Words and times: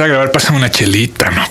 empezar 0.00 0.04
a 0.04 0.08
grabar, 0.08 0.32
pásame 0.32 0.56
una 0.58 0.70
chelita, 0.70 1.30
¿no? 1.30 1.44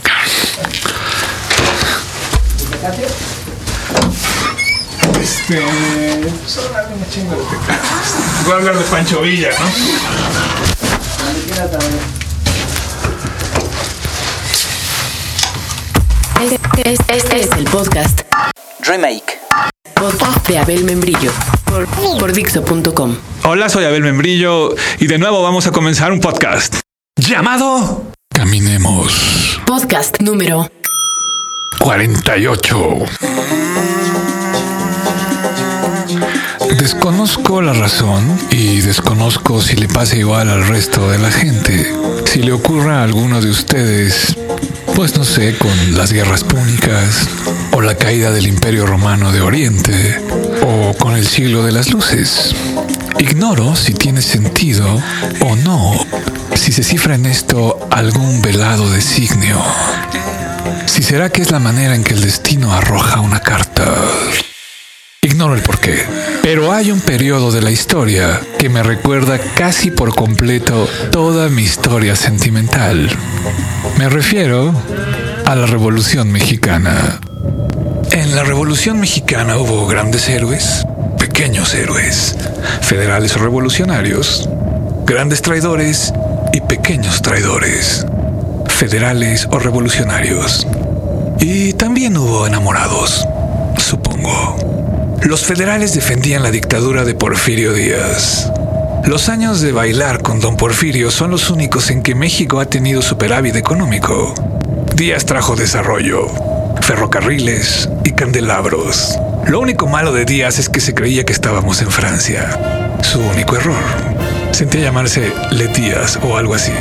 Este. 5.22 5.62
Voy 8.46 8.54
a 8.54 8.56
hablar 8.56 8.76
de 8.76 8.84
Pancho 8.86 9.22
Villa, 9.22 9.50
¿no? 9.60 9.66
Este, 16.42 16.90
este- 16.90 17.18
este 17.18 17.40
es 17.42 17.52
el 17.58 17.66
podcast. 17.66 18.22
Remake. 18.82 19.40
Podcast 19.94 20.48
de 20.48 20.58
Abel 20.58 20.86
Membrillo. 20.86 21.32
Por, 21.66 21.86
por 22.18 22.32
Dixo.com. 22.34 23.16
Hola, 23.44 23.70
soy 23.70 23.86
Abel 23.86 24.02
Membrillo 24.02 24.74
y 25.00 25.08
de 25.08 25.18
nuevo 25.20 25.44
vamos 25.44 25.68
a 25.68 25.72
comenzar 25.72 26.12
un 26.12 26.20
podcast 26.20 26.80
llamado 27.16 28.10
Caminemos 28.40 29.60
Podcast 29.66 30.22
número 30.22 30.72
48. 31.82 32.96
Desconozco 36.78 37.62
la 37.62 37.74
razón 37.74 38.40
y 38.50 38.80
desconozco 38.80 39.62
si 39.62 39.76
le 39.76 39.90
pasa 39.90 40.16
igual 40.16 40.50
al 40.50 40.66
resto 40.70 41.12
de 41.12 41.18
la 41.18 41.32
gente. 41.32 41.94
Si 42.28 42.42
le 42.42 42.54
ocurra 42.54 43.02
a 43.02 43.04
alguno 43.04 43.42
de 43.42 43.50
ustedes, 43.50 44.38
pues 44.96 45.18
no 45.18 45.26
sé, 45.26 45.58
con 45.58 45.98
las 45.98 46.14
guerras 46.14 46.46
púnicas, 46.46 47.28
o 47.74 47.82
la 47.82 47.96
caída 47.96 48.32
del 48.32 48.48
Imperio 48.48 48.86
Romano 48.86 49.34
de 49.34 49.42
Oriente, 49.42 50.18
o 50.66 50.94
con 50.98 51.14
el 51.18 51.28
siglo 51.28 51.66
de 51.66 51.74
las 51.74 51.92
luces. 51.92 52.56
Ignoro 53.20 53.76
si 53.76 53.94
tiene 53.94 54.22
sentido 54.22 54.88
o 55.42 55.56
no, 55.58 55.94
si 56.56 56.72
se 56.72 56.84
cifra 56.84 57.16
en 57.16 57.26
esto 57.26 57.88
algún 57.92 58.42
velado 58.42 58.90
designio. 58.90 59.58
Si 60.86 61.04
será 61.04 61.30
que 61.30 61.42
es 61.42 61.52
la 61.52 61.60
manera 61.60 61.96
en 61.96 62.04
que 62.04 62.14
el 62.14 62.22
destino 62.22 62.74
arroja 62.74 63.20
una 63.22 63.40
carta. 63.40 63.94
Ignoro 65.22 65.54
el 65.54 65.62
porqué. 65.62 66.04
Pero 66.42 66.72
hay 66.72 66.92
un 66.92 67.02
periodo 67.02 67.52
de 67.52 67.62
la 67.62 67.72
historia 67.72 68.40
que 68.58 68.70
me 68.70 68.84
recuerda 68.84 69.38
casi 69.56 69.92
por 69.92 70.16
completo 70.16 70.88
toda 71.12 71.50
mi 71.50 71.64
historia 71.64 72.16
sentimental. 72.16 73.10
Me 73.98 74.10
refiero 74.10 74.74
a 75.46 75.56
la 75.56 75.66
Revolución 75.66 76.32
Mexicana. 76.32 77.20
En 78.12 78.36
la 78.36 78.44
Revolución 78.44 79.00
Mexicana 79.00 79.58
hubo 79.58 79.88
grandes 79.88 80.28
héroes, 80.30 80.86
pequeños 81.18 81.74
héroes, 81.74 82.36
federales 82.82 83.36
o 83.36 83.40
revolucionarios, 83.40 84.50
grandes 85.06 85.42
traidores 85.42 86.14
y 86.54 86.62
pequeños 86.62 87.22
traidores, 87.22 88.06
federales 88.68 89.48
o 89.52 89.60
revolucionarios. 89.60 90.68
Y 91.40 91.74
también 91.74 92.18
hubo 92.18 92.48
enamorados, 92.48 93.26
supongo. 93.78 94.58
Los 95.24 95.42
federales 95.46 95.94
defendían 95.94 96.44
la 96.44 96.52
dictadura 96.52 97.06
de 97.06 97.14
Porfirio 97.14 97.74
Díaz. 97.74 98.52
Los 99.06 99.30
años 99.30 99.62
de 99.62 99.72
bailar 99.72 100.22
con 100.22 100.40
don 100.40 100.58
Porfirio 100.58 101.12
son 101.12 101.32
los 101.32 101.50
únicos 101.50 101.90
en 101.90 102.04
que 102.04 102.16
México 102.16 102.60
ha 102.60 102.66
tenido 102.66 103.02
superávit 103.02 103.56
económico. 103.56 104.34
Díaz 104.96 105.26
trajo 105.26 105.56
desarrollo, 105.56 106.28
ferrocarriles 106.82 107.90
y 108.04 108.12
candelabros. 108.12 109.18
Lo 109.48 109.60
único 109.60 109.88
malo 109.88 110.12
de 110.12 110.26
Díaz 110.26 110.60
es 110.60 110.70
que 110.70 110.80
se 110.80 110.94
creía 110.94 111.26
que 111.26 111.34
estábamos 111.34 111.82
en 111.82 111.90
Francia. 111.90 112.98
Su 113.02 113.20
único 113.20 113.56
error. 113.56 114.39
Sentía 114.52 114.82
llamarse 114.82 115.32
Le 115.52 115.68
Díaz 115.68 116.20
o 116.24 116.38
algo 116.38 116.54
así. 116.56 116.72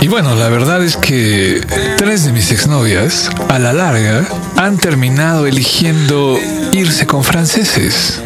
Y 0.00 0.08
bueno, 0.08 0.34
la 0.34 0.48
verdad 0.48 0.84
es 0.84 0.96
que 0.96 1.60
tres 1.96 2.24
de 2.24 2.32
mis 2.32 2.52
exnovias, 2.52 3.30
a 3.48 3.58
la 3.58 3.72
larga, 3.72 4.24
han 4.56 4.78
terminado 4.78 5.46
eligiendo 5.46 6.38
irse 6.72 7.06
con 7.06 7.24
franceses. 7.24 8.20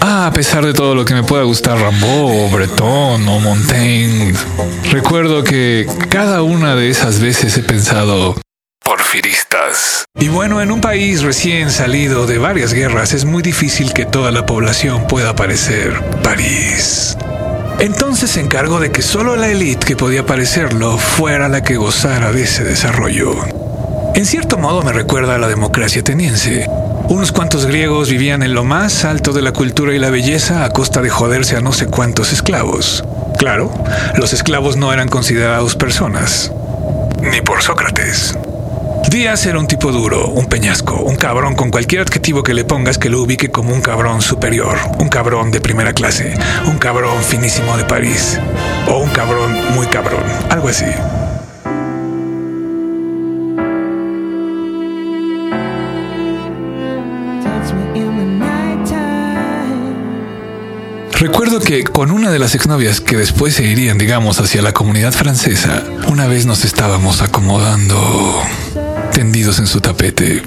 Ah, 0.00 0.26
a 0.26 0.32
pesar 0.32 0.64
de 0.64 0.72
todo 0.72 0.94
lo 0.94 1.04
que 1.04 1.14
me 1.14 1.22
pueda 1.22 1.42
gustar 1.42 1.78
Rambo, 1.78 2.46
o 2.46 2.48
Breton 2.48 3.28
o 3.28 3.38
Montaigne, 3.38 4.32
recuerdo 4.90 5.44
que 5.44 5.86
cada 6.08 6.42
una 6.42 6.74
de 6.74 6.88
esas 6.88 7.20
veces 7.20 7.56
he 7.58 7.62
pensado, 7.62 8.34
porfiristas. 8.82 10.04
Y 10.18 10.28
bueno, 10.28 10.60
en 10.60 10.70
un 10.70 10.80
país 10.80 11.22
recién 11.22 11.70
salido 11.70 12.26
de 12.26 12.38
varias 12.38 12.72
guerras 12.72 13.12
es 13.12 13.24
muy 13.24 13.42
difícil 13.42 13.92
que 13.92 14.06
toda 14.06 14.30
la 14.30 14.46
población 14.46 15.06
pueda 15.06 15.34
parecer 15.34 16.00
París. 16.22 17.16
Entonces 17.78 18.32
se 18.32 18.40
encargó 18.40 18.78
de 18.78 18.92
que 18.92 19.02
solo 19.02 19.36
la 19.36 19.48
élite 19.48 19.86
que 19.86 19.96
podía 19.96 20.26
parecerlo 20.26 20.98
fuera 20.98 21.48
la 21.48 21.62
que 21.62 21.76
gozara 21.76 22.32
de 22.32 22.42
ese 22.42 22.62
desarrollo. 22.62 23.34
En 24.14 24.26
cierto 24.26 24.58
modo 24.58 24.82
me 24.82 24.92
recuerda 24.92 25.36
a 25.36 25.38
la 25.38 25.48
democracia 25.48 26.02
ateniense. 26.02 26.66
Unos 27.08 27.32
cuantos 27.32 27.66
griegos 27.66 28.10
vivían 28.10 28.42
en 28.42 28.54
lo 28.54 28.64
más 28.64 29.04
alto 29.04 29.32
de 29.32 29.42
la 29.42 29.52
cultura 29.52 29.94
y 29.94 29.98
la 29.98 30.10
belleza 30.10 30.64
a 30.64 30.70
costa 30.70 31.00
de 31.00 31.10
joderse 31.10 31.56
a 31.56 31.60
no 31.60 31.72
sé 31.72 31.86
cuántos 31.86 32.32
esclavos. 32.32 33.04
Claro, 33.38 33.72
los 34.16 34.32
esclavos 34.32 34.76
no 34.76 34.92
eran 34.92 35.08
considerados 35.08 35.74
personas. 35.74 36.52
Ni 37.22 37.40
por 37.40 37.62
Sócrates. 37.62 38.36
Díaz 39.08 39.46
era 39.46 39.58
un 39.58 39.66
tipo 39.66 39.90
duro, 39.90 40.28
un 40.28 40.46
peñasco, 40.46 40.94
un 40.94 41.16
cabrón 41.16 41.56
con 41.56 41.70
cualquier 41.70 42.02
adjetivo 42.02 42.42
que 42.42 42.54
le 42.54 42.64
pongas 42.64 42.98
que 42.98 43.08
lo 43.08 43.22
ubique 43.22 43.50
como 43.50 43.72
un 43.72 43.80
cabrón 43.80 44.22
superior, 44.22 44.78
un 44.98 45.08
cabrón 45.08 45.50
de 45.50 45.60
primera 45.60 45.92
clase, 45.92 46.34
un 46.66 46.78
cabrón 46.78 47.22
finísimo 47.22 47.76
de 47.76 47.84
París, 47.84 48.38
o 48.88 48.98
un 48.98 49.10
cabrón 49.10 49.52
muy 49.74 49.86
cabrón, 49.88 50.22
algo 50.48 50.68
así. 50.68 50.84
Recuerdo 61.20 61.60
que 61.60 61.84
con 61.84 62.12
una 62.12 62.30
de 62.30 62.38
las 62.38 62.54
exnovias 62.54 63.02
que 63.02 63.16
después 63.16 63.54
se 63.54 63.64
irían, 63.64 63.98
digamos, 63.98 64.40
hacia 64.40 64.62
la 64.62 64.72
comunidad 64.72 65.12
francesa, 65.12 65.84
una 66.08 66.26
vez 66.26 66.46
nos 66.46 66.64
estábamos 66.64 67.20
acomodando 67.20 68.42
tendidos 69.20 69.58
en 69.58 69.66
su 69.66 69.82
tapete, 69.82 70.40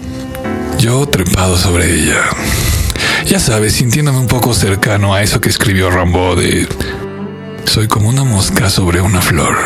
yo 0.80 1.06
trepado 1.06 1.58
sobre 1.58 1.94
ella. 1.94 2.22
Ya 3.28 3.38
sabes, 3.38 3.74
sintiéndome 3.74 4.18
un 4.18 4.26
poco 4.26 4.56
cercano 4.56 5.14
a 5.14 5.22
eso 5.22 5.40
que 5.40 5.50
escribió 5.50 5.92
Rambo 5.92 6.36
de 6.36 6.68
soy 7.66 7.88
como 7.88 8.10
una 8.10 8.24
mosca 8.24 8.72
sobre 8.72 9.00
una 9.00 9.22
flor. 9.22 9.58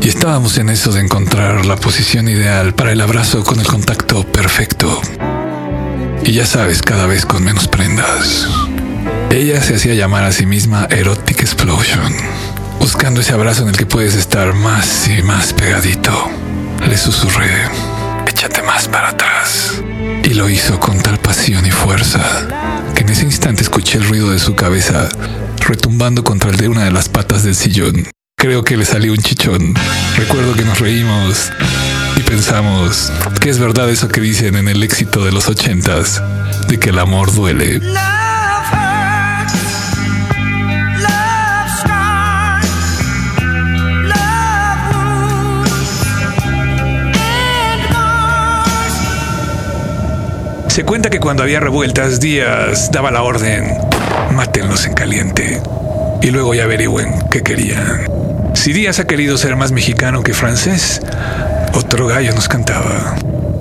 Y 0.00 0.08
estábamos 0.08 0.56
en 0.56 0.70
eso 0.70 0.92
de 0.92 1.00
encontrar 1.02 1.66
la 1.66 1.76
posición 1.76 2.26
ideal 2.26 2.74
para 2.74 2.90
el 2.90 3.02
abrazo 3.02 3.44
con 3.44 3.60
el 3.60 3.66
contacto 3.66 4.24
perfecto. 4.24 5.02
Y 6.22 6.32
ya 6.32 6.46
sabes, 6.46 6.80
cada 6.80 7.06
vez 7.06 7.26
con 7.26 7.44
menos 7.44 7.68
prendas. 7.68 8.48
Ella 9.28 9.60
se 9.60 9.74
hacía 9.74 9.92
llamar 9.92 10.24
a 10.24 10.32
sí 10.32 10.46
misma 10.46 10.88
Erotic 10.88 11.42
Explosion, 11.42 12.14
buscando 12.80 13.20
ese 13.20 13.34
abrazo 13.34 13.64
en 13.64 13.68
el 13.68 13.76
que 13.76 13.84
puedes 13.84 14.14
estar 14.14 14.54
más 14.54 15.06
y 15.06 15.22
más 15.22 15.52
pegadito. 15.52 16.30
Le 16.88 16.96
susurré, 16.96 17.68
échate 18.26 18.62
más 18.62 18.88
para 18.88 19.08
atrás. 19.08 19.82
Y 20.22 20.34
lo 20.34 20.48
hizo 20.48 20.78
con 20.78 21.00
tal 21.00 21.18
pasión 21.18 21.66
y 21.66 21.70
fuerza 21.70 22.20
que 22.94 23.02
en 23.02 23.08
ese 23.08 23.24
instante 23.24 23.62
escuché 23.62 23.98
el 23.98 24.08
ruido 24.08 24.30
de 24.30 24.38
su 24.38 24.54
cabeza 24.54 25.08
retumbando 25.66 26.22
contra 26.22 26.50
el 26.50 26.56
de 26.56 26.68
una 26.68 26.84
de 26.84 26.90
las 26.90 27.08
patas 27.08 27.42
del 27.42 27.54
sillón. 27.54 28.06
Creo 28.36 28.64
que 28.64 28.76
le 28.76 28.84
salió 28.84 29.12
un 29.12 29.18
chichón. 29.18 29.74
Recuerdo 30.16 30.54
que 30.54 30.64
nos 30.64 30.78
reímos 30.78 31.50
y 32.16 32.20
pensamos 32.20 33.12
que 33.40 33.50
es 33.50 33.58
verdad 33.58 33.88
eso 33.90 34.08
que 34.08 34.20
dicen 34.20 34.56
en 34.56 34.68
el 34.68 34.82
éxito 34.82 35.24
de 35.24 35.32
los 35.32 35.48
ochentas, 35.48 36.22
de 36.68 36.78
que 36.78 36.90
el 36.90 36.98
amor 36.98 37.34
duele. 37.34 37.80
Se 50.74 50.82
cuenta 50.82 51.08
que 51.08 51.20
cuando 51.20 51.44
había 51.44 51.60
revueltas, 51.60 52.18
Díaz 52.18 52.90
daba 52.90 53.12
la 53.12 53.22
orden, 53.22 53.78
mátenlos 54.32 54.84
en 54.86 54.94
caliente. 54.94 55.62
Y 56.20 56.32
luego 56.32 56.52
ya 56.52 56.64
averigüen 56.64 57.14
qué 57.30 57.44
querían. 57.44 58.08
Si 58.54 58.72
Díaz 58.72 58.98
ha 58.98 59.06
querido 59.06 59.38
ser 59.38 59.54
más 59.54 59.70
mexicano 59.70 60.24
que 60.24 60.34
francés, 60.34 61.00
otro 61.74 62.08
gallo 62.08 62.34
nos 62.34 62.48
cantaba. 62.48 63.14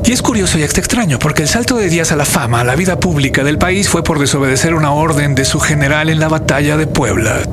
Y 0.04 0.12
es 0.12 0.24
curioso 0.24 0.57
y 0.57 0.63
hasta 0.63 0.80
extraño, 0.80 1.19
porque 1.19 1.44
el 1.44 1.50
salto 1.50 1.77
de 1.77 1.88
Díaz 1.88 2.12
a 2.12 2.15
la 2.15 2.25
fama, 2.25 2.62
a 2.62 2.63
la 2.63 2.75
vida 2.75 3.00
pública 3.00 3.44
del 3.44 3.60
país, 3.60 3.89
fue 3.89 4.04
por 4.04 4.18
desobedecer 4.18 4.74
una 4.74 4.92
orden 4.92 5.36
de 5.36 5.45
su 5.45 5.60
general 5.60 6.10
en 6.10 6.19
la 6.19 6.30
batalla 6.30 6.77
de 6.77 6.88
Puebla. 6.88 7.44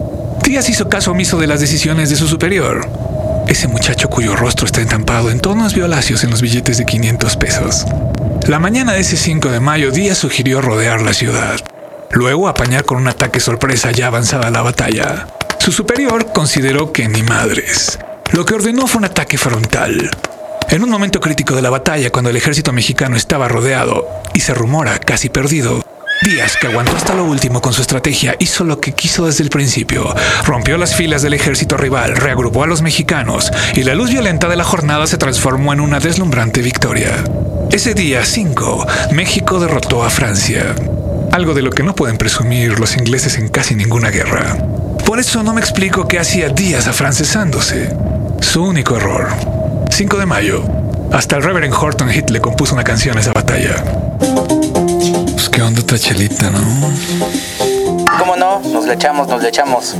Díaz 0.42 0.70
hizo 0.70 0.88
caso 0.88 1.10
omiso 1.10 1.36
de 1.36 1.48
las 1.48 1.60
decisiones 1.60 2.08
de 2.08 2.16
su 2.16 2.28
superior. 2.28 2.88
Ese 3.46 3.68
muchacho 3.68 4.08
cuyo 4.08 4.36
rostro 4.36 4.64
está 4.64 4.80
entampado 4.80 5.30
en 5.30 5.40
tonos 5.40 5.74
violáceos 5.74 6.24
en 6.24 6.30
los 6.30 6.40
billetes 6.40 6.78
de 6.78 6.86
500 6.86 7.36
pesos. 7.36 7.84
La 8.46 8.58
mañana 8.58 8.94
de 8.94 9.00
ese 9.00 9.16
5 9.16 9.50
de 9.50 9.60
mayo, 9.60 9.90
Díaz 9.90 10.18
sugirió 10.18 10.60
rodear 10.60 11.02
la 11.02 11.12
ciudad. 11.12 11.60
Luego 12.10 12.48
apañar 12.48 12.84
con 12.84 12.98
un 12.98 13.06
ataque 13.06 13.38
sorpresa 13.38 13.92
ya 13.92 14.08
avanzada 14.08 14.50
la 14.50 14.62
batalla. 14.62 15.28
Su 15.58 15.70
superior 15.72 16.32
consideró 16.32 16.92
que 16.92 17.08
ni 17.08 17.22
madres. 17.22 17.98
Lo 18.32 18.44
que 18.44 18.54
ordenó 18.54 18.86
fue 18.86 18.98
un 18.98 19.04
ataque 19.04 19.38
frontal. 19.38 20.10
En 20.68 20.82
un 20.82 20.90
momento 20.90 21.20
crítico 21.20 21.54
de 21.54 21.62
la 21.62 21.70
batalla, 21.70 22.10
cuando 22.10 22.30
el 22.30 22.36
ejército 22.36 22.72
mexicano 22.72 23.16
estaba 23.16 23.46
rodeado 23.46 24.08
y 24.34 24.40
se 24.40 24.54
rumora 24.54 24.98
casi 24.98 25.28
perdido, 25.28 25.84
Díaz, 26.22 26.58
que 26.60 26.66
aguantó 26.66 26.96
hasta 26.96 27.14
lo 27.14 27.24
último 27.24 27.62
con 27.62 27.72
su 27.72 27.80
estrategia, 27.80 28.36
hizo 28.40 28.64
lo 28.64 28.78
que 28.78 28.92
quiso 28.92 29.24
desde 29.24 29.42
el 29.42 29.48
principio. 29.48 30.14
Rompió 30.44 30.76
las 30.76 30.94
filas 30.94 31.22
del 31.22 31.32
ejército 31.32 31.78
rival, 31.78 32.14
reagrupó 32.14 32.62
a 32.62 32.66
los 32.66 32.82
mexicanos 32.82 33.50
y 33.74 33.84
la 33.84 33.94
luz 33.94 34.10
violenta 34.10 34.48
de 34.48 34.56
la 34.56 34.64
jornada 34.64 35.06
se 35.06 35.16
transformó 35.16 35.72
en 35.72 35.80
una 35.80 35.98
deslumbrante 35.98 36.60
victoria. 36.60 37.24
Ese 37.72 37.94
día 37.94 38.24
5, 38.24 38.86
México 39.12 39.60
derrotó 39.60 40.02
a 40.02 40.10
Francia. 40.10 40.74
Algo 41.30 41.54
de 41.54 41.62
lo 41.62 41.70
que 41.70 41.84
no 41.84 41.94
pueden 41.94 42.18
presumir 42.18 42.80
los 42.80 42.96
ingleses 42.96 43.38
en 43.38 43.48
casi 43.48 43.76
ninguna 43.76 44.10
guerra. 44.10 44.56
Por 45.06 45.20
eso 45.20 45.44
no 45.44 45.54
me 45.54 45.60
explico 45.60 46.08
qué 46.08 46.18
hacía 46.18 46.48
Díaz 46.48 46.88
afrancesándose. 46.88 47.94
Su 48.40 48.64
único 48.64 48.96
error. 48.96 49.28
5 49.88 50.18
de 50.18 50.26
mayo. 50.26 50.64
Hasta 51.12 51.36
el 51.36 51.44
Reverend 51.44 51.72
Horton 51.72 52.08
Heat 52.08 52.30
le 52.30 52.40
compuso 52.40 52.74
una 52.74 52.82
canción 52.82 53.16
a 53.16 53.20
esa 53.20 53.32
batalla. 53.32 53.84
Pues 54.18 55.48
qué 55.48 55.62
onda 55.62 55.80
otra 55.80 55.96
chelita, 55.96 56.50
¿no? 56.50 56.60
¿Cómo 58.18 58.34
no? 58.36 58.60
Nos 58.60 58.84
le 58.86 58.94
echamos, 58.94 59.28
nos 59.28 59.42
le 59.42 59.48
echamos. 59.48 59.94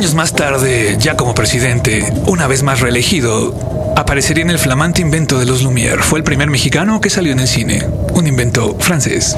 Años 0.00 0.14
más 0.14 0.32
tarde, 0.32 0.96
ya 0.98 1.14
como 1.14 1.34
presidente, 1.34 2.10
una 2.24 2.46
vez 2.46 2.62
más 2.62 2.80
reelegido, 2.80 3.92
aparecería 3.98 4.42
en 4.42 4.48
el 4.48 4.58
flamante 4.58 5.02
invento 5.02 5.38
de 5.38 5.44
los 5.44 5.62
Lumière. 5.62 6.00
Fue 6.00 6.18
el 6.18 6.24
primer 6.24 6.48
mexicano 6.48 7.02
que 7.02 7.10
salió 7.10 7.32
en 7.32 7.40
el 7.40 7.46
cine, 7.46 7.86
un 8.14 8.26
invento 8.26 8.78
francés. 8.78 9.36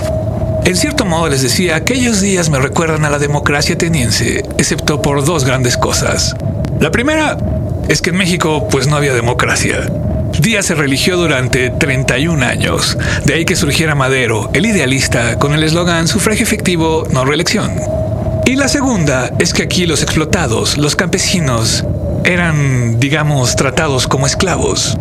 En 0.65 0.77
cierto 0.77 1.05
modo 1.05 1.29
les 1.31 1.43
decía, 1.43 1.75
aquellos 1.75 2.21
días 2.21 2.49
me 2.49 2.61
recuerdan 2.61 3.05
a 3.05 3.11
la 3.11 3.19
democracia 3.19 3.75
ateniense, 3.75 4.45
excepto 4.57 5.03
por 5.03 5.25
dos 5.25 5.45
grandes 5.45 5.77
cosas. 5.77 6.37
La 6.79 6.93
primera 6.93 7.39
es 7.89 8.01
que 8.01 8.11
en 8.11 8.19
México 8.19 8.69
pues 8.71 8.87
no 8.87 8.95
había 8.95 9.15
democracia. 9.15 9.91
Díaz 10.39 10.67
se 10.67 10.77
religió 10.77 11.17
durante 11.17 11.71
31 11.71 12.47
años, 12.47 12.97
de 13.25 13.35
ahí 13.35 13.45
que 13.45 13.57
surgiera 13.57 13.97
Madero, 13.97 14.49
el 14.55 14.65
idealista, 14.65 15.41
con 15.41 15.55
el 15.55 15.65
eslogan 15.65 16.07
sufragio 16.07 16.45
efectivo, 16.45 17.05
no 17.11 17.25
reelección. 17.25 17.73
Y 18.53 18.57
la 18.57 18.69
segunda 18.69 19.33
es 19.39 19.55
que 19.55 19.63
aquí 19.63 19.87
los 19.87 20.03
explotados, 20.03 20.77
los 20.77 20.95
campesinos, 20.95 21.87
eran, 22.23 23.01
digamos, 23.01 23.57
tratados 23.57 24.07
como 24.07 24.27
esclavos. 24.27 24.99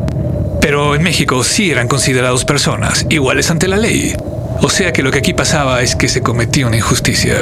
Pero 0.61 0.95
en 0.95 1.03
México 1.03 1.43
sí 1.43 1.69
eran 1.69 1.89
considerados 1.89 2.45
personas, 2.45 3.05
iguales 3.09 3.51
ante 3.51 3.67
la 3.67 3.75
ley. 3.75 4.15
O 4.61 4.69
sea 4.69 4.93
que 4.93 5.03
lo 5.03 5.11
que 5.11 5.17
aquí 5.17 5.33
pasaba 5.33 5.81
es 5.81 5.97
que 5.97 6.07
se 6.07 6.21
cometía 6.21 6.65
una 6.65 6.77
injusticia. 6.77 7.35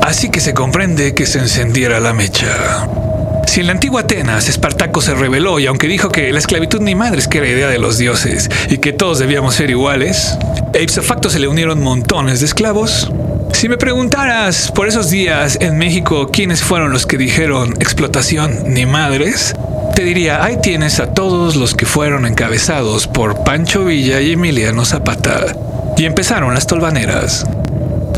Así 0.00 0.30
que 0.30 0.40
se 0.40 0.54
comprende 0.54 1.14
que 1.14 1.26
se 1.26 1.38
encendiera 1.38 2.00
la 2.00 2.14
mecha. 2.14 2.88
Si 3.46 3.60
en 3.60 3.66
la 3.66 3.72
antigua 3.72 4.00
Atenas 4.00 4.48
Espartaco 4.48 5.02
se 5.02 5.14
rebeló 5.14 5.58
y 5.58 5.66
aunque 5.66 5.86
dijo 5.86 6.08
que 6.08 6.32
la 6.32 6.38
esclavitud 6.38 6.80
ni 6.80 6.94
madres 6.94 7.28
que 7.28 7.38
era 7.38 7.48
idea 7.48 7.68
de 7.68 7.78
los 7.78 7.98
dioses 7.98 8.48
y 8.70 8.78
que 8.78 8.94
todos 8.94 9.18
debíamos 9.18 9.54
ser 9.54 9.68
iguales, 9.68 10.38
e 10.72 10.82
ipso 10.82 11.02
facto 11.02 11.28
se 11.28 11.40
le 11.40 11.48
unieron 11.48 11.82
montones 11.82 12.40
de 12.40 12.46
esclavos, 12.46 13.12
si 13.60 13.68
me 13.68 13.76
preguntaras 13.76 14.72
por 14.72 14.88
esos 14.88 15.10
días 15.10 15.58
en 15.60 15.76
México 15.76 16.30
quiénes 16.32 16.62
fueron 16.62 16.92
los 16.92 17.04
que 17.04 17.18
dijeron 17.18 17.74
explotación 17.78 18.72
ni 18.72 18.86
madres, 18.86 19.54
te 19.94 20.02
diría, 20.02 20.42
ahí 20.42 20.56
tienes 20.62 20.98
a 20.98 21.12
todos 21.12 21.56
los 21.56 21.74
que 21.74 21.84
fueron 21.84 22.24
encabezados 22.24 23.06
por 23.06 23.44
Pancho 23.44 23.84
Villa 23.84 24.18
y 24.22 24.32
Emiliano 24.32 24.86
Zapata. 24.86 25.54
Y 25.98 26.06
empezaron 26.06 26.54
las 26.54 26.66
tolvaneras. 26.66 27.44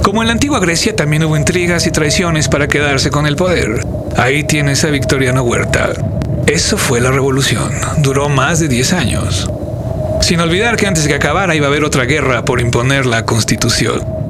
Como 0.05 0.23
en 0.23 0.29
la 0.29 0.35
antigua 0.35 0.61
Grecia 0.61 0.95
también 0.95 1.25
hubo 1.25 1.37
intrigas 1.37 1.89
y 1.89 1.91
traiciones 1.91 2.47
para 2.47 2.69
quedarse 2.69 3.11
con 3.11 3.27
el 3.27 3.35
poder. 3.35 3.85
Ahí 4.17 4.45
tienes 4.45 4.85
a 4.85 4.91
Victoriano 4.91 5.43
Huerta. 5.43 5.91
Eso 6.47 6.79
fue 6.79 7.01
la 7.01 7.11
revolución. 7.11 7.73
Duró 7.99 8.29
más 8.29 8.61
de 8.61 8.69
10 8.69 8.93
años. 8.93 9.51
Sin 10.21 10.39
olvidar 10.39 10.77
que 10.77 10.87
antes 10.87 11.03
de 11.03 11.09
que 11.09 11.17
acabara 11.17 11.57
iba 11.57 11.67
a 11.67 11.69
haber 11.69 11.83
otra 11.83 12.05
guerra 12.05 12.45
por 12.45 12.61
imponer 12.61 13.07
la 13.07 13.25
constitución. 13.25 14.22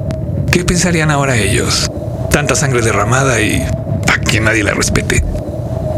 ¿Qué 0.53 0.63
pensarían 0.63 1.09
ahora 1.09 1.35
ellos? 1.35 1.89
Tanta 2.29 2.55
sangre 2.55 2.83
derramada 2.83 3.41
y 3.41 3.59
a 3.59 4.19
que 4.19 4.39
nadie 4.39 4.63
la 4.63 4.75
respete. 4.75 5.23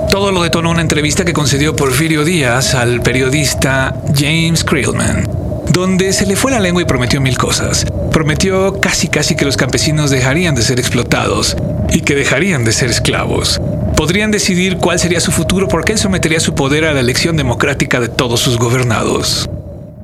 Todo 0.10 0.32
lo 0.32 0.44
detonó 0.44 0.72
una 0.72 0.80
entrevista 0.80 1.26
que 1.26 1.34
concedió 1.34 1.76
Porfirio 1.76 2.24
Díaz 2.24 2.74
al 2.74 3.02
periodista 3.02 3.94
James 4.18 4.64
Creelman, 4.64 5.28
donde 5.74 6.14
se 6.14 6.26
le 6.26 6.38
fue 6.38 6.52
la 6.52 6.62
lengua 6.62 6.82
y 6.82 6.86
prometió 6.86 7.20
mil 7.20 7.38
cosas. 7.38 7.86
Prometió 8.14 8.80
casi 8.80 9.10
casi 9.10 9.36
que 9.36 9.44
los 9.44 9.58
campesinos 9.58 10.10
dejarían 10.10 10.56
de 10.56 10.62
ser 10.62 10.80
explotados 10.80 11.58
y 11.92 12.00
que 12.00 12.16
dejarían 12.16 12.64
de 12.64 12.72
ser 12.72 12.90
esclavos. 12.90 13.60
Podrían 13.98 14.32
decidir 14.32 14.78
cuál 14.78 15.00
sería 15.00 15.20
su 15.20 15.34
futuro 15.34 15.68
porque 15.68 15.92
él 15.92 16.00
sometería 16.00 16.40
su 16.40 16.56
poder 16.56 16.86
a 16.86 16.94
la 16.94 17.02
elección 17.02 17.36
democrática 17.36 18.00
de 18.00 18.08
todos 18.08 18.40
sus 18.40 18.58
gobernados. 18.58 19.50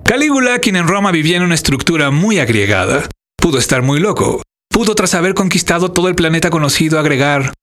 Calígula, 0.04 0.60
quien 0.60 0.76
en 0.76 0.90
Roma 0.90 1.14
vivía 1.14 1.38
en 1.38 1.44
una 1.44 1.56
estructura 1.56 2.12
muy 2.12 2.40
agregada, 2.40 3.04
pudo 3.42 3.58
estar 3.58 3.82
muy 3.82 4.00
loco. 4.00 4.44
Pudo, 4.70 4.96
tras 4.96 5.16
haber 5.16 5.34
conquistado 5.34 5.92
todo 5.92 6.08
el 6.08 6.16
planeta 6.16 6.50
conocido, 6.50 7.00
agregar, 7.00 7.54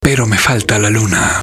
pero 0.00 0.26
me 0.26 0.36
falta 0.36 0.78
la 0.78 0.90
luna. 0.90 1.40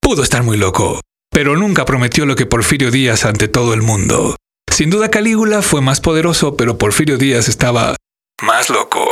Pudo 0.00 0.22
estar 0.22 0.42
muy 0.42 0.56
loco, 0.56 1.00
pero 1.30 1.56
nunca 1.56 1.84
prometió 1.84 2.24
lo 2.24 2.36
que 2.36 2.46
Porfirio 2.46 2.90
Díaz 2.90 3.26
ante 3.26 3.48
todo 3.48 3.74
el 3.74 3.82
mundo. 3.82 4.36
Sin 4.72 4.88
duda 4.88 5.10
Calígula 5.10 5.60
fue 5.60 5.82
más 5.82 6.00
poderoso, 6.00 6.56
pero 6.56 6.78
Porfirio 6.78 7.18
Díaz 7.18 7.48
estaba 7.48 7.96
más 8.40 8.70
loco. 8.70 9.04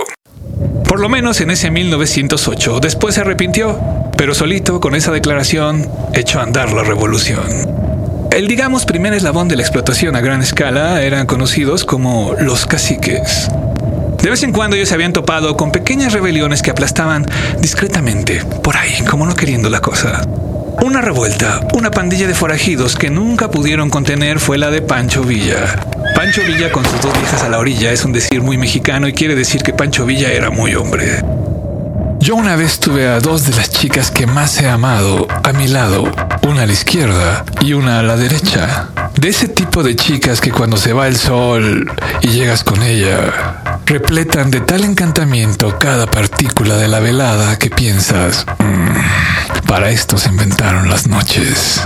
Por 0.88 1.00
lo 1.00 1.08
menos 1.08 1.40
en 1.40 1.50
ese 1.50 1.70
1908. 1.70 2.80
Después 2.80 3.16
se 3.16 3.20
arrepintió, 3.20 3.78
pero 4.16 4.34
solito, 4.34 4.80
con 4.80 4.94
esa 4.94 5.12
declaración, 5.12 5.90
echó 6.14 6.40
a 6.40 6.44
andar 6.44 6.72
la 6.72 6.84
revolución. 6.84 7.44
El, 8.30 8.46
digamos, 8.46 8.86
primer 8.86 9.12
eslabón 9.12 9.48
de 9.48 9.56
la 9.56 9.62
explotación 9.62 10.14
a 10.14 10.20
gran 10.20 10.40
escala 10.40 11.02
eran 11.02 11.26
conocidos 11.26 11.84
como 11.84 12.34
los 12.38 12.64
caciques. 12.66 13.50
De 14.22 14.28
vez 14.28 14.42
en 14.42 14.52
cuando 14.52 14.76
ellos 14.76 14.88
se 14.88 14.94
habían 14.94 15.12
topado 15.12 15.56
con 15.56 15.72
pequeñas 15.72 16.12
rebeliones 16.12 16.60
que 16.60 16.70
aplastaban 16.70 17.26
discretamente, 17.60 18.44
por 18.62 18.76
ahí, 18.76 19.02
como 19.08 19.24
no 19.24 19.34
queriendo 19.34 19.70
la 19.70 19.80
cosa. 19.80 20.22
Una 20.82 21.00
revuelta, 21.00 21.60
una 21.74 21.90
pandilla 21.90 22.26
de 22.26 22.34
forajidos 22.34 22.96
que 22.96 23.10
nunca 23.10 23.50
pudieron 23.50 23.90
contener 23.90 24.38
fue 24.38 24.58
la 24.58 24.70
de 24.70 24.82
Pancho 24.82 25.22
Villa. 25.22 25.86
Pancho 26.14 26.42
Villa 26.42 26.70
con 26.70 26.84
sus 26.84 27.00
dos 27.00 27.12
viejas 27.18 27.42
a 27.42 27.48
la 27.48 27.58
orilla 27.58 27.92
es 27.92 28.04
un 28.04 28.12
decir 28.12 28.42
muy 28.42 28.58
mexicano 28.58 29.08
y 29.08 29.14
quiere 29.14 29.34
decir 29.34 29.62
que 29.62 29.72
Pancho 29.72 30.04
Villa 30.04 30.30
era 30.32 30.50
muy 30.50 30.74
hombre. 30.74 31.22
Yo 32.18 32.36
una 32.36 32.54
vez 32.54 32.78
tuve 32.78 33.08
a 33.08 33.20
dos 33.20 33.46
de 33.46 33.56
las 33.56 33.70
chicas 33.70 34.10
que 34.10 34.26
más 34.26 34.60
he 34.60 34.68
amado 34.68 35.26
a 35.42 35.52
mi 35.52 35.68
lado, 35.68 36.04
una 36.46 36.62
a 36.62 36.66
la 36.66 36.72
izquierda 36.72 37.46
y 37.62 37.72
una 37.72 37.98
a 37.98 38.02
la 38.02 38.16
derecha. 38.16 38.88
De 39.18 39.28
ese 39.28 39.48
tipo 39.48 39.82
de 39.82 39.96
chicas 39.96 40.40
que 40.40 40.52
cuando 40.52 40.76
se 40.76 40.92
va 40.92 41.08
el 41.08 41.16
sol 41.16 41.90
y 42.20 42.28
llegas 42.28 42.62
con 42.62 42.82
ella, 42.82 43.59
repletan 43.90 44.52
de 44.52 44.60
tal 44.60 44.84
encantamiento 44.84 45.76
cada 45.76 46.06
partícula 46.06 46.76
de 46.76 46.86
la 46.86 47.00
velada 47.00 47.58
que 47.58 47.70
piensas, 47.70 48.46
"Mm, 48.60 49.66
para 49.66 49.90
esto 49.90 50.16
se 50.16 50.28
inventaron 50.28 50.88
las 50.88 51.08
noches. 51.08 51.80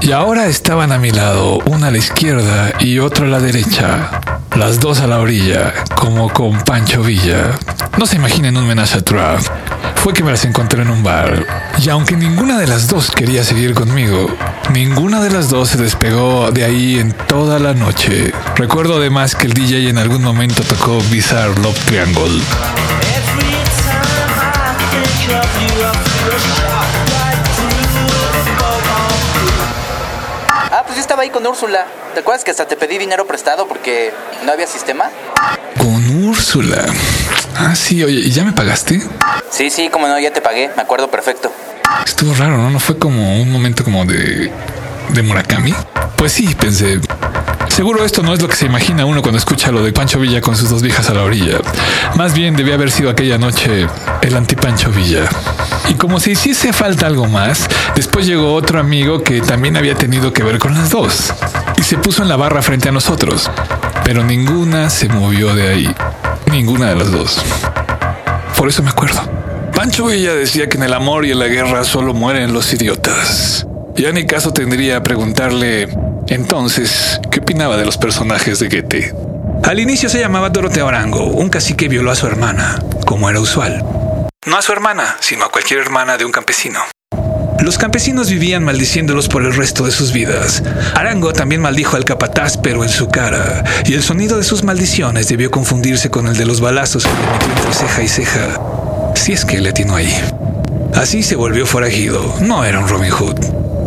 Y 0.00 0.12
ahora 0.12 0.46
estaban 0.46 0.90
a 0.90 0.98
mi 0.98 1.10
lado, 1.10 1.58
una 1.66 1.88
a 1.88 1.90
la 1.90 1.98
izquierda 1.98 2.72
y 2.80 2.98
otra 2.98 3.26
a 3.26 3.28
la 3.28 3.40
derecha, 3.40 4.22
las 4.56 4.80
dos 4.80 5.00
a 5.00 5.06
la 5.06 5.18
orilla, 5.18 5.74
como 5.94 6.30
con 6.32 6.58
Pancho 6.62 7.02
Villa. 7.02 7.50
No 7.98 8.06
se 8.06 8.16
imaginen 8.16 8.56
un 8.56 8.66
menaje 8.66 8.96
a. 9.02 9.42
Fue 10.04 10.12
que 10.12 10.22
me 10.22 10.32
las 10.32 10.44
encontré 10.44 10.82
en 10.82 10.90
un 10.90 11.02
bar. 11.02 11.46
Y 11.82 11.88
aunque 11.88 12.14
ninguna 12.14 12.58
de 12.58 12.66
las 12.66 12.88
dos 12.88 13.10
quería 13.10 13.42
seguir 13.42 13.72
conmigo, 13.72 14.26
ninguna 14.70 15.22
de 15.22 15.30
las 15.30 15.48
dos 15.48 15.70
se 15.70 15.78
despegó 15.78 16.50
de 16.50 16.62
ahí 16.62 16.98
en 16.98 17.12
toda 17.12 17.58
la 17.58 17.72
noche. 17.72 18.30
Recuerdo 18.54 18.98
además 18.98 19.34
que 19.34 19.46
el 19.46 19.54
DJ 19.54 19.88
en 19.88 19.96
algún 19.96 20.22
momento 20.22 20.62
tocó 20.62 21.00
Bizarre 21.10 21.58
Love 21.62 21.82
Triangle. 21.86 22.42
Ah, 30.70 30.82
pues 30.84 30.96
yo 30.96 31.00
estaba 31.00 31.22
ahí 31.22 31.30
con 31.30 31.46
Úrsula. 31.46 31.86
¿Te 32.12 32.20
acuerdas 32.20 32.44
que 32.44 32.50
hasta 32.50 32.68
te 32.68 32.76
pedí 32.76 32.98
dinero 32.98 33.26
prestado 33.26 33.66
porque 33.66 34.12
no 34.44 34.52
había 34.52 34.66
sistema? 34.66 35.06
Con 35.78 36.26
Úrsula. 36.26 36.84
Ah, 37.56 37.74
sí, 37.74 38.02
oye, 38.02 38.20
¿y 38.20 38.30
ya 38.30 38.44
me 38.44 38.52
pagaste? 38.52 39.00
Sí, 39.50 39.70
sí, 39.70 39.88
como 39.88 40.08
no, 40.08 40.18
ya 40.18 40.32
te 40.32 40.40
pagué, 40.40 40.70
me 40.76 40.82
acuerdo 40.82 41.10
perfecto. 41.10 41.52
Estuvo 42.04 42.34
raro, 42.34 42.56
¿no? 42.56 42.70
¿No 42.70 42.80
fue 42.80 42.98
como 42.98 43.40
un 43.40 43.50
momento 43.50 43.84
como 43.84 44.04
de... 44.04 44.50
de 45.10 45.22
Murakami? 45.22 45.74
Pues 46.16 46.32
sí, 46.32 46.54
pensé... 46.54 47.00
Seguro 47.68 48.04
esto 48.04 48.22
no 48.22 48.32
es 48.32 48.40
lo 48.40 48.46
que 48.46 48.54
se 48.54 48.66
imagina 48.66 49.04
uno 49.04 49.20
cuando 49.20 49.38
escucha 49.38 49.72
lo 49.72 49.82
de 49.82 49.92
Pancho 49.92 50.20
Villa 50.20 50.40
con 50.40 50.54
sus 50.54 50.70
dos 50.70 50.80
viejas 50.80 51.10
a 51.10 51.14
la 51.14 51.24
orilla. 51.24 51.58
Más 52.14 52.32
bien 52.32 52.54
debía 52.54 52.74
haber 52.74 52.92
sido 52.92 53.10
aquella 53.10 53.36
noche 53.36 53.88
el 54.22 54.36
anti-Pancho 54.36 54.90
Villa. 54.90 55.28
Y 55.88 55.94
como 55.94 56.20
si 56.20 56.32
hiciese 56.32 56.72
falta 56.72 57.06
algo 57.06 57.26
más, 57.26 57.68
después 57.96 58.26
llegó 58.26 58.54
otro 58.54 58.78
amigo 58.78 59.24
que 59.24 59.40
también 59.40 59.76
había 59.76 59.96
tenido 59.96 60.32
que 60.32 60.44
ver 60.44 60.60
con 60.60 60.74
las 60.74 60.90
dos. 60.90 61.32
Y 61.76 61.82
se 61.82 61.96
puso 61.98 62.22
en 62.22 62.28
la 62.28 62.36
barra 62.36 62.62
frente 62.62 62.90
a 62.90 62.92
nosotros. 62.92 63.50
Pero 64.04 64.22
ninguna 64.22 64.88
se 64.88 65.08
movió 65.08 65.52
de 65.56 65.68
ahí. 65.68 65.94
Ninguna 66.50 66.90
de 66.90 66.96
las 66.96 67.10
dos. 67.10 67.42
Por 68.56 68.68
eso 68.68 68.82
me 68.82 68.90
acuerdo. 68.90 69.20
Pancho 69.74 70.06
Villa 70.06 70.34
decía 70.34 70.68
que 70.68 70.76
en 70.76 70.84
el 70.84 70.94
amor 70.94 71.26
y 71.26 71.32
en 71.32 71.38
la 71.38 71.48
guerra 71.48 71.84
solo 71.84 72.14
mueren 72.14 72.52
los 72.52 72.72
idiotas. 72.72 73.66
Ya 73.96 74.12
ni 74.12 74.26
caso 74.26 74.52
tendría 74.52 75.02
preguntarle 75.02 75.88
entonces 76.28 77.20
qué 77.30 77.40
opinaba 77.40 77.76
de 77.76 77.84
los 77.84 77.98
personajes 77.98 78.58
de 78.58 78.68
Goethe. 78.68 79.14
Al 79.64 79.80
inicio 79.80 80.08
se 80.08 80.20
llamaba 80.20 80.50
Doroteo 80.50 80.88
Arango, 80.88 81.24
un 81.24 81.48
cacique 81.48 81.88
violó 81.88 82.10
a 82.10 82.16
su 82.16 82.26
hermana, 82.26 82.78
como 83.06 83.30
era 83.30 83.40
usual. 83.40 83.82
No 84.46 84.56
a 84.56 84.62
su 84.62 84.72
hermana, 84.72 85.16
sino 85.20 85.44
a 85.44 85.50
cualquier 85.50 85.80
hermana 85.80 86.16
de 86.16 86.24
un 86.24 86.32
campesino. 86.32 86.80
Los 87.62 87.78
campesinos 87.78 88.28
vivían 88.30 88.64
maldiciéndolos 88.64 89.28
por 89.28 89.44
el 89.44 89.54
resto 89.54 89.84
de 89.84 89.90
sus 89.90 90.12
vidas. 90.12 90.62
Arango 90.94 91.32
también 91.32 91.60
maldijo 91.60 91.96
al 91.96 92.04
capataz, 92.04 92.56
pero 92.56 92.82
en 92.82 92.90
su 92.90 93.08
cara, 93.08 93.64
y 93.86 93.94
el 93.94 94.02
sonido 94.02 94.36
de 94.36 94.44
sus 94.44 94.64
maldiciones 94.64 95.28
debió 95.28 95.50
confundirse 95.50 96.10
con 96.10 96.26
el 96.26 96.36
de 96.36 96.46
los 96.46 96.60
balazos 96.60 97.04
que 97.04 97.10
le 97.10 97.26
metió 97.26 97.52
entre 97.56 97.72
ceja 97.72 98.02
y 98.02 98.08
ceja, 98.08 98.60
si 99.14 99.32
es 99.32 99.44
que 99.44 99.60
le 99.60 99.70
atinó 99.70 99.96
ahí. 99.96 100.12
Así 100.94 101.22
se 101.22 101.36
volvió 101.36 101.66
forajido. 101.66 102.36
No 102.40 102.64
era 102.64 102.80
un 102.80 102.88
Robin 102.88 103.10
Hood, 103.10 103.38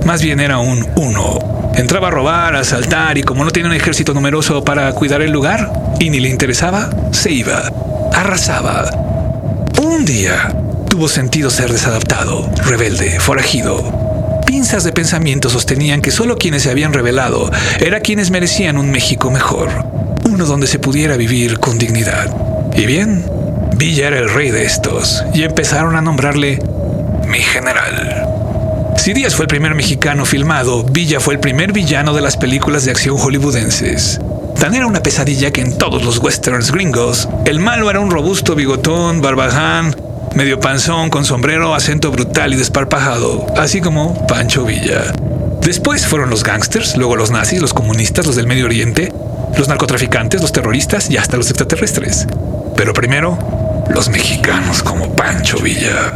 más 0.06 0.22
bien 0.22 0.40
era 0.40 0.58
un 0.58 0.88
uno. 0.96 1.72
Entraba 1.76 2.08
a 2.08 2.12
robar, 2.12 2.56
a 2.56 2.62
asaltar 2.62 3.18
y 3.18 3.24
como 3.24 3.44
no 3.44 3.52
tenía 3.52 3.70
un 3.70 3.76
ejército 3.76 4.14
numeroso 4.14 4.64
para 4.64 4.92
cuidar 4.94 5.22
el 5.22 5.32
lugar 5.32 5.72
y 6.00 6.10
ni 6.10 6.20
le 6.20 6.30
interesaba, 6.30 6.90
se 7.12 7.32
iba, 7.32 7.72
arrasaba. 8.12 8.90
Un 9.80 10.04
día 10.04 10.52
tuvo 10.90 11.08
sentido 11.08 11.50
ser 11.50 11.72
desadaptado, 11.72 12.50
rebelde, 12.66 13.20
forajido. 13.20 14.42
Pinzas 14.46 14.84
de 14.84 14.94
pensamiento 14.94 15.50
sostenían 15.50 16.02
que 16.02 16.12
solo 16.12 16.38
quienes 16.38 16.64
se 16.64 16.72
habían 16.72 16.94
rebelado 16.94 17.52
eran 17.80 18.02
quienes 18.02 18.32
merecían 18.32 18.78
un 18.78 18.92
México 18.92 19.30
mejor, 19.30 19.70
uno 20.26 20.46
donde 20.46 20.68
se 20.68 20.80
pudiera 20.80 21.18
vivir 21.18 21.60
con 21.60 21.78
dignidad. 21.78 22.34
Y 22.76 22.86
bien, 22.86 23.26
Villa 23.76 24.08
era 24.08 24.20
el 24.20 24.34
rey 24.34 24.50
de 24.52 24.66
estos 24.66 25.24
y 25.34 25.44
empezaron 25.44 25.96
a 25.96 26.02
nombrarle 26.02 26.60
mi 27.28 27.40
general. 27.40 28.26
Si 28.98 29.14
Díaz 29.14 29.36
fue 29.36 29.44
el 29.44 29.50
primer 29.50 29.76
mexicano 29.76 30.26
filmado, 30.26 30.84
Villa 30.84 31.20
fue 31.20 31.36
el 31.36 31.40
primer 31.40 31.72
villano 31.72 32.14
de 32.14 32.22
las 32.22 32.38
películas 32.38 32.86
de 32.86 32.92
acción 32.92 33.18
hollywoodenses. 33.18 34.20
Tan 34.60 34.74
era 34.74 34.88
una 34.88 35.04
pesadilla 35.04 35.52
que 35.52 35.62
en 35.62 35.78
todos 35.78 36.04
los 36.04 36.18
westerns 36.18 36.72
gringos, 36.72 37.30
el 37.46 37.60
malo 37.60 37.92
era 37.92 38.00
un 38.00 38.10
robusto 38.10 38.56
bigotón, 38.56 39.22
barbaján, 39.22 39.96
medio 40.36 40.60
panzón, 40.60 41.10
con 41.10 41.26
sombrero, 41.26 41.74
acento 41.74 42.12
brutal 42.12 42.54
y 42.54 42.58
desparpajado, 42.58 43.46
así 43.58 43.82
como 43.82 44.28
Pancho 44.28 44.66
Villa. 44.66 45.14
Después 45.62 46.06
fueron 46.06 46.30
los 46.30 46.44
gángsters, 46.44 46.96
luego 46.98 47.16
los 47.16 47.32
nazis, 47.32 47.62
los 47.62 47.74
comunistas, 47.74 48.26
los 48.26 48.36
del 48.36 48.48
Medio 48.48 48.66
Oriente, 48.66 49.12
los 49.58 49.68
narcotraficantes, 49.68 50.42
los 50.42 50.52
terroristas 50.52 51.10
y 51.10 51.18
hasta 51.18 51.38
los 51.38 51.50
extraterrestres. 51.50 52.28
Pero 52.76 52.94
primero, 52.94 53.38
los 53.94 54.10
mexicanos 54.10 54.84
como 54.84 55.16
Pancho 55.16 55.58
Villa. 55.60 56.14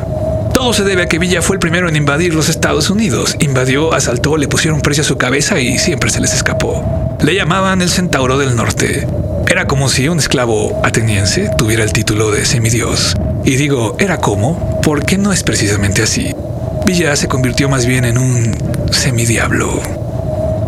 Todo 0.53 0.74
se 0.74 0.84
debe 0.84 1.03
a 1.03 1.08
que 1.08 1.20
Villa 1.20 1.41
fue 1.41 1.56
el 1.56 1.60
primero 1.60 1.89
en 1.89 1.96
invadir 1.96 2.36
los 2.36 2.50
Estados 2.50 2.89
Unidos. 2.89 3.36
Invadió, 3.39 3.94
asaltó, 3.94 4.38
le 4.38 4.48
pusieron 4.48 4.82
precio 4.82 5.01
a 5.01 5.08
su 5.08 5.18
cabeza 5.18 5.60
y 5.60 5.80
siempre 5.80 6.10
se 6.10 6.20
les 6.20 6.34
escapó. 6.34 7.18
Le 7.22 7.36
llamaban 7.36 7.82
el 7.82 7.89
Centauro 7.89 8.38
del 8.38 8.56
Norte. 8.56 9.08
Era 9.48 9.65
como 9.65 9.89
si 9.89 10.08
un 10.08 10.20
esclavo 10.20 10.80
ateniense 10.84 11.50
tuviera 11.58 11.84
el 11.84 11.91
título 11.94 12.32
de 12.32 12.46
semidios. 12.46 13.15
Y 13.44 13.56
digo, 13.56 13.96
era 14.00 14.18
como, 14.18 14.82
porque 14.82 15.18
no 15.18 15.34
es 15.34 15.44
precisamente 15.44 16.04
así. 16.04 16.34
Villa 16.86 17.16
se 17.16 17.28
convirtió 17.28 17.70
más 17.70 17.86
bien 17.86 18.06
en 18.06 18.18
un 18.18 18.56
semidiablo. 18.92 19.82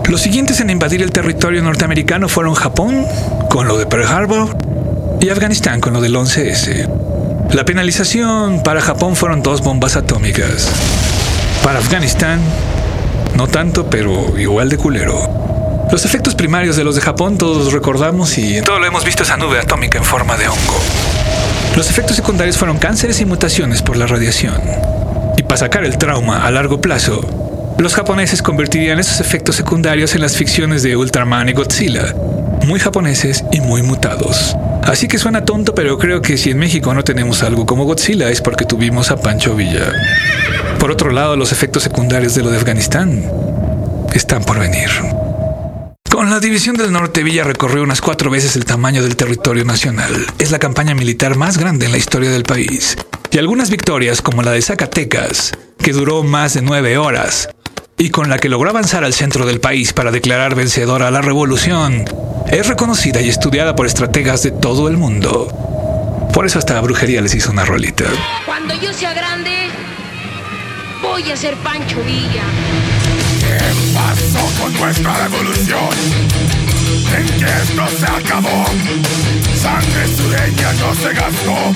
Los 0.09 0.21
siguientes 0.21 0.59
en 0.59 0.69
invadir 0.69 1.01
el 1.01 1.11
territorio 1.11 1.61
norteamericano 1.63 2.27
fueron 2.27 2.55
Japón, 2.55 3.05
con 3.49 3.67
lo 3.67 3.77
de 3.77 3.85
Pearl 3.85 4.05
Harbor, 4.05 4.57
y 5.21 5.29
Afganistán 5.29 5.79
con 5.79 5.93
lo 5.93 6.01
del 6.01 6.15
11S. 6.15 6.89
La 7.53 7.65
penalización 7.65 8.63
para 8.63 8.81
Japón 8.81 9.15
fueron 9.15 9.41
dos 9.43 9.61
bombas 9.61 9.95
atómicas. 9.95 10.69
Para 11.63 11.79
Afganistán, 11.79 12.41
no 13.35 13.47
tanto, 13.47 13.89
pero 13.89 14.37
igual 14.37 14.69
de 14.69 14.77
culero. 14.77 15.87
Los 15.91 16.05
efectos 16.05 16.35
primarios 16.35 16.75
de 16.75 16.83
los 16.83 16.95
de 16.95 17.01
Japón 17.01 17.37
todos 17.37 17.57
los 17.57 17.71
recordamos 17.71 18.37
y 18.37 18.61
todo 18.61 18.79
lo 18.79 18.85
hemos 18.85 19.05
visto 19.05 19.23
esa 19.23 19.37
nube 19.37 19.59
atómica 19.59 19.97
en 19.97 20.03
forma 20.03 20.35
de 20.37 20.47
hongo. 20.47 20.79
Los 21.75 21.89
efectos 21.89 22.15
secundarios 22.15 22.57
fueron 22.57 22.77
cánceres 22.77 23.19
y 23.19 23.25
mutaciones 23.25 23.81
por 23.81 23.97
la 23.97 24.05
radiación. 24.05 24.61
Y 25.37 25.43
para 25.43 25.57
sacar 25.57 25.83
el 25.83 25.97
trauma 25.97 26.45
a 26.45 26.51
largo 26.51 26.79
plazo, 26.79 27.21
los 27.79 27.95
japoneses 27.95 28.43
convertirían 28.43 28.99
esos 28.99 29.19
efectos 29.19 29.55
secundarios 29.55 30.13
en 30.13 30.21
las 30.21 30.37
ficciones 30.37 30.83
de 30.83 30.95
Ultraman 30.95 31.49
y 31.49 31.53
Godzilla, 31.53 32.13
muy 32.67 32.79
japoneses 32.79 33.43
y 33.51 33.59
muy 33.59 33.81
mutados. 33.81 34.55
Así 34.83 35.07
que 35.07 35.17
suena 35.17 35.45
tonto, 35.45 35.73
pero 35.73 35.97
creo 35.97 36.21
que 36.21 36.37
si 36.37 36.51
en 36.51 36.59
México 36.59 36.93
no 36.93 37.03
tenemos 37.03 37.41
algo 37.41 37.65
como 37.65 37.85
Godzilla 37.85 38.29
es 38.29 38.41
porque 38.41 38.65
tuvimos 38.65 39.09
a 39.09 39.17
Pancho 39.17 39.55
Villa. 39.55 39.91
Por 40.79 40.91
otro 40.91 41.09
lado, 41.09 41.35
los 41.35 41.51
efectos 41.51 41.81
secundarios 41.81 42.35
de 42.35 42.43
lo 42.43 42.51
de 42.51 42.57
Afganistán 42.57 43.23
están 44.13 44.43
por 44.43 44.59
venir. 44.59 44.89
Con 46.13 46.29
la 46.29 46.39
División 46.39 46.75
del 46.75 46.91
Norte, 46.91 47.23
Villa 47.23 47.43
recorrió 47.43 47.81
unas 47.81 47.99
cuatro 47.99 48.29
veces 48.29 48.55
el 48.55 48.65
tamaño 48.65 49.01
del 49.01 49.15
territorio 49.15 49.65
nacional. 49.65 50.27
Es 50.37 50.51
la 50.51 50.59
campaña 50.59 50.93
militar 50.93 51.35
más 51.35 51.57
grande 51.57 51.87
en 51.87 51.91
la 51.91 51.97
historia 51.97 52.29
del 52.29 52.43
país. 52.43 52.95
Y 53.31 53.39
algunas 53.39 53.71
victorias, 53.71 54.21
como 54.21 54.43
la 54.43 54.51
de 54.51 54.61
Zacatecas, 54.61 55.53
que 55.79 55.91
duró 55.91 56.21
más 56.21 56.53
de 56.53 56.61
nueve 56.61 56.99
horas, 56.99 57.49
y 57.97 58.11
con 58.11 58.29
la 58.29 58.37
que 58.37 58.47
logró 58.47 58.69
avanzar 58.69 59.03
al 59.03 59.15
centro 59.15 59.47
del 59.47 59.59
país 59.59 59.91
para 59.91 60.11
declarar 60.11 60.53
vencedora 60.53 61.07
a 61.07 61.11
la 61.11 61.23
revolución, 61.23 62.05
es 62.47 62.67
reconocida 62.67 63.19
y 63.19 63.29
estudiada 63.29 63.75
por 63.75 63.87
estrategas 63.87 64.43
de 64.43 64.51
todo 64.51 64.89
el 64.89 64.97
mundo. 64.97 65.47
Por 66.31 66.45
eso 66.45 66.59
hasta 66.59 66.75
la 66.75 66.81
brujería 66.81 67.21
les 67.21 67.33
hizo 67.33 67.49
una 67.49 67.65
rolita. 67.65 68.05
Cuando 68.45 68.75
yo 68.75 68.93
sea 68.93 69.15
grande, 69.15 69.69
voy 71.01 71.31
a 71.31 71.35
ser 71.35 71.55
Pancho 71.55 72.03
Villa. 72.03 72.43
Pasó 73.93 74.43
con 74.61 74.73
nuestra 74.73 75.13
revolución? 75.27 75.89
¿En 77.17 77.25
qué 77.39 77.45
esto 77.45 77.87
se 77.99 78.05
acabó? 78.05 78.65
Sangre 79.55 80.07
sureña 80.17 80.73
no 80.73 80.95
se 80.95 81.13
gastó. 81.13 81.73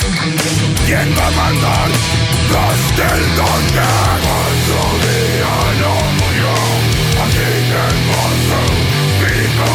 ¿Quién 0.86 1.16
va 1.18 1.28
a 1.28 1.32
mandar? 1.32 1.90
Los 2.54 2.80
del 2.98 3.24
donde 3.36 3.86
Cuando 4.24 4.78
día 5.06 5.56
no 5.82 5.94
murió. 6.20 6.54
Su 8.48 8.64
grito. 9.26 9.70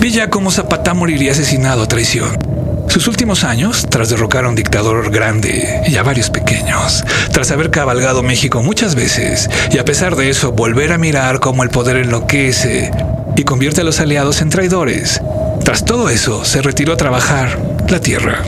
Villa 0.00 0.28
como 0.28 0.50
Zapata 0.50 0.92
moriría 0.94 1.32
asesinado 1.32 1.82
a 1.82 1.88
traición. 1.88 2.53
Sus 2.94 3.08
últimos 3.08 3.42
años, 3.42 3.84
tras 3.90 4.08
derrocar 4.08 4.44
a 4.44 4.48
un 4.48 4.54
dictador 4.54 5.10
grande 5.10 5.82
y 5.84 5.96
a 5.96 6.04
varios 6.04 6.30
pequeños, 6.30 7.04
tras 7.32 7.50
haber 7.50 7.72
cabalgado 7.72 8.22
México 8.22 8.62
muchas 8.62 8.94
veces 8.94 9.50
y 9.72 9.78
a 9.78 9.84
pesar 9.84 10.14
de 10.14 10.30
eso 10.30 10.52
volver 10.52 10.92
a 10.92 10.96
mirar 10.96 11.40
cómo 11.40 11.64
el 11.64 11.70
poder 11.70 11.96
enloquece 11.96 12.92
y 13.34 13.42
convierte 13.42 13.80
a 13.80 13.84
los 13.84 13.98
aliados 13.98 14.40
en 14.42 14.50
traidores, 14.50 15.20
tras 15.64 15.84
todo 15.84 16.08
eso 16.08 16.44
se 16.44 16.62
retiró 16.62 16.92
a 16.92 16.96
trabajar 16.96 17.58
la 17.88 17.98
tierra, 17.98 18.44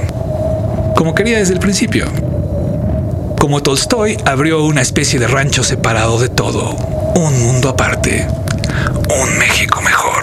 como 0.95 1.13
quería 1.13 1.39
desde 1.39 1.55
el 1.55 1.59
principio. 1.59 2.07
Como 3.41 3.65
Tolstoy 3.65 4.17
abrió 4.27 4.63
una 4.63 4.81
especie 4.81 5.19
de 5.19 5.27
rancho 5.27 5.65
separado 5.65 6.21
de 6.21 6.29
todo, 6.29 6.77
un 7.17 7.37
mundo 7.43 7.69
aparte, 7.69 8.29
un 9.09 9.39
México 9.39 9.83
mejor. 9.83 10.23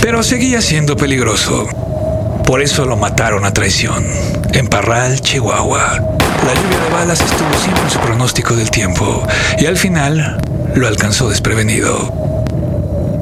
Pero 0.00 0.24
seguía 0.24 0.60
siendo 0.60 0.96
peligroso. 0.96 1.79
Por 2.50 2.62
eso 2.62 2.84
lo 2.84 2.96
mataron 2.96 3.44
a 3.44 3.52
traición. 3.52 4.04
En 4.54 4.66
Parral, 4.66 5.20
Chihuahua. 5.20 5.92
La 5.92 6.54
lluvia 6.54 6.80
de 6.80 6.90
balas 6.92 7.20
estuvo 7.20 7.54
siempre 7.62 7.84
en 7.84 7.90
su 7.90 8.00
pronóstico 8.00 8.56
del 8.56 8.72
tiempo 8.72 9.24
y 9.56 9.66
al 9.66 9.76
final 9.76 10.42
lo 10.74 10.88
alcanzó 10.88 11.28
desprevenido. 11.28 12.12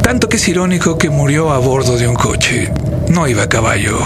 Tanto 0.03 0.31
que 0.31 0.37
es 0.37 0.49
irónico 0.49 0.97
que 0.97 1.11
murió 1.11 1.53
a 1.53 1.59
bordo 1.59 1.99
de 1.99 2.09
un 2.09 2.15
coche. 2.15 2.73
No 3.11 3.29
iba 3.29 3.43
a 3.43 3.49
caballo. 3.51 3.99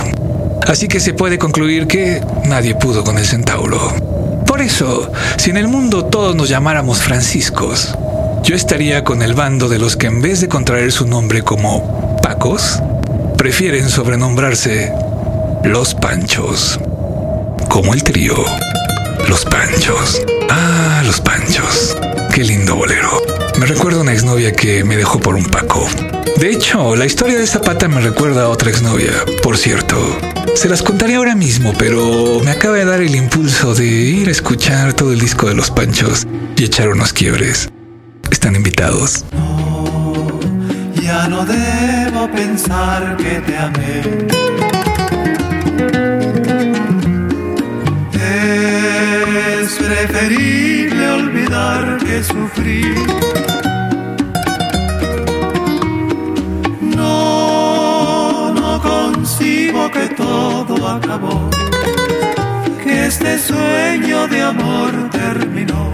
Así 0.66 0.88
que 0.88 0.98
se 0.98 1.14
puede 1.14 1.38
concluir 1.38 1.86
que 1.86 2.20
nadie 2.46 2.74
pudo 2.74 3.04
con 3.04 3.16
el 3.16 3.24
centauro. 3.24 3.94
Por 4.44 4.60
eso, 4.60 5.12
si 5.36 5.50
en 5.50 5.56
el 5.56 5.68
mundo 5.68 6.04
todos 6.06 6.34
nos 6.34 6.48
llamáramos 6.48 7.00
Franciscos, 7.00 7.96
yo 8.42 8.56
estaría 8.56 9.04
con 9.04 9.22
el 9.22 9.34
bando 9.34 9.68
de 9.68 9.78
los 9.78 9.96
que 9.96 10.08
en 10.08 10.20
vez 10.20 10.40
de 10.40 10.48
contraer 10.48 10.90
su 10.90 11.06
nombre 11.06 11.42
como 11.42 12.18
Pacos, 12.20 12.82
prefieren 13.36 13.88
sobrenombrarse 13.88 14.92
Los 15.64 15.94
Panchos. 15.94 16.78
Como 17.68 17.94
el 17.94 18.02
trío. 18.02 18.34
Los 19.28 19.44
Panchos. 19.44 20.20
Ah, 20.50 21.02
los 21.06 21.20
Panchos. 21.20 21.96
Qué 22.34 22.42
lindo 22.42 22.74
bolero. 22.74 23.10
Me 23.58 23.66
recuerda 23.66 23.98
a 23.98 24.02
una 24.02 24.12
exnovia 24.12 24.52
que 24.52 24.82
me 24.82 24.96
dejó 24.96 25.20
por 25.20 25.36
un 25.36 25.44
Paco. 25.44 25.86
De 26.36 26.50
hecho, 26.50 26.96
la 26.96 27.06
historia 27.06 27.38
de 27.38 27.46
Zapata 27.46 27.86
me 27.86 28.00
recuerda 28.00 28.44
a 28.44 28.48
otra 28.48 28.70
exnovia, 28.70 29.12
por 29.42 29.56
cierto. 29.56 30.18
Se 30.56 30.68
las 30.68 30.82
contaré 30.82 31.14
ahora 31.14 31.36
mismo, 31.36 31.72
pero 31.78 32.40
me 32.44 32.50
acaba 32.50 32.76
de 32.76 32.84
dar 32.84 33.00
el 33.00 33.14
impulso 33.14 33.74
de 33.74 33.86
ir 33.86 34.28
a 34.28 34.32
escuchar 34.32 34.94
todo 34.94 35.12
el 35.12 35.20
disco 35.20 35.46
de 35.46 35.54
los 35.54 35.70
Panchos 35.70 36.26
y 36.56 36.64
echar 36.64 36.88
unos 36.88 37.12
quiebres. 37.12 37.70
Están 38.30 38.56
invitados. 38.56 39.24
Y 40.96 41.02
Ya 41.02 41.28
no 41.28 41.44
debo 41.44 42.28
pensar 42.32 43.16
que 43.16 43.40
te 43.40 43.56
amé. 43.56 44.51
Preferible 49.92 51.10
olvidar 51.10 51.98
que 51.98 52.22
sufrir. 52.22 52.96
No, 56.80 58.54
no 58.54 58.80
concibo 58.80 59.90
que 59.90 60.08
todo 60.24 60.88
acabó, 60.88 61.50
que 62.82 63.06
este 63.06 63.38
sueño 63.38 64.26
de 64.28 64.42
amor 64.42 64.92
terminó, 65.10 65.90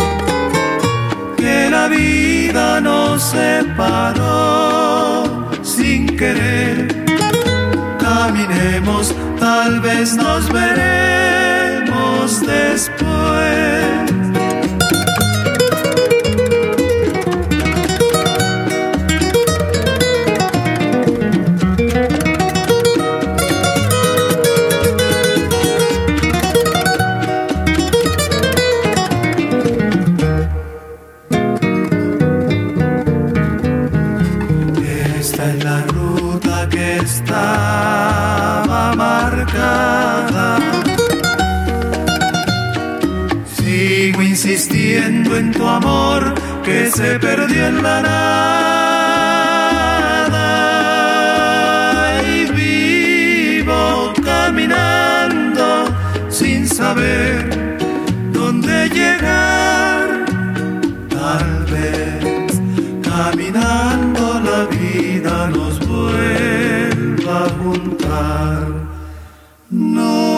que 1.36 1.68
la 1.70 1.88
vida 1.88 2.80
nos 2.80 3.22
separó 3.22 5.24
sin 5.62 6.06
querer. 6.16 7.04
Caminemos, 7.98 9.12
tal 9.40 9.80
vez 9.80 10.16
nos 10.16 10.48
veremos 10.52 11.57
después. 12.28 13.08
Esta 35.18 35.50
es 35.50 35.64
la 35.64 35.82
ruta 35.86 36.68
que 36.68 36.96
estaba 36.98 37.32
marcada. 38.94 40.07
Tu 45.58 45.66
amor 45.66 46.34
que 46.62 46.88
se 46.88 47.18
perdió 47.18 47.66
en 47.66 47.82
la 47.82 48.00
nada. 48.00 48.76
Y 52.32 52.44
vivo 52.60 54.12
caminando 54.24 55.66
sin 56.28 56.68
saber 56.68 57.36
dónde 58.32 58.88
llegar. 58.98 60.04
Tal 61.08 61.64
vez 61.72 62.60
caminando 63.02 64.40
la 64.48 64.60
vida 64.76 65.34
nos 65.56 65.74
vuelva 65.88 67.36
a 67.46 67.48
juntar. 67.60 68.58
No, 69.70 70.37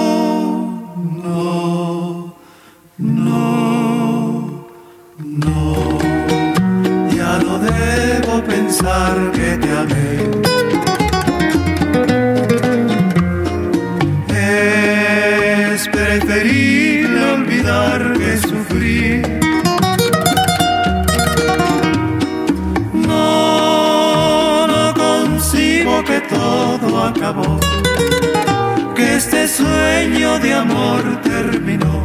que 9.32 9.56
te 9.56 9.70
amé. 9.82 10.10
Es 15.72 15.88
preferible 15.88 17.24
olvidar 17.36 18.12
que 18.18 18.36
sufrí. 18.48 19.22
No, 22.92 24.66
no 24.66 24.94
concibo 24.94 26.04
que 26.04 26.20
todo 26.20 27.04
acabó, 27.04 27.58
que 28.94 29.16
este 29.16 29.48
sueño 29.48 30.38
de 30.40 30.52
amor 30.54 31.02
terminó, 31.22 32.04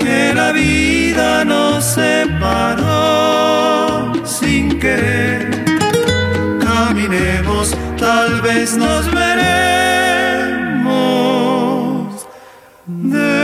que 0.00 0.34
la 0.34 0.50
vida 0.50 1.44
nos 1.44 1.84
separó 1.84 3.73
Tal 7.98 8.40
vez 8.42 8.76
nos 8.76 9.06
veremos 9.12 9.74
después. 12.86 13.34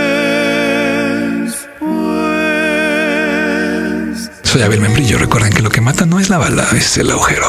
Soy 4.42 4.62
Abel 4.62 4.80
Membrillo. 4.80 5.18
Recuerden 5.18 5.52
que 5.52 5.62
lo 5.62 5.70
que 5.70 5.80
mata 5.80 6.04
no 6.06 6.20
es 6.20 6.28
la 6.28 6.38
bala, 6.38 6.68
es 6.76 6.98
el 6.98 7.10
agujero. 7.10 7.46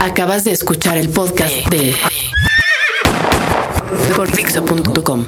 Acabas 0.00 0.44
de 0.44 0.52
escuchar 0.52 0.98
el 0.98 1.08
podcast 1.08 1.54
de 1.70 1.94
por 4.14 4.30
Dixo.com. 4.30 5.24